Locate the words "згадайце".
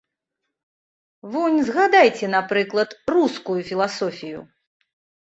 1.69-2.25